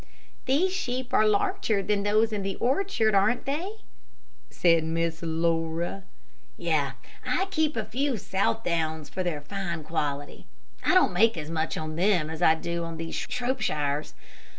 [0.45, 3.81] "These sheep are larger than those in the orchard, aren't they?"
[4.49, 6.05] said Miss Laura.
[6.57, 10.47] "Yes; I keep those few Southdowns for their fine quality.
[10.83, 14.13] I don't make as much on them as I do on these Shropshires.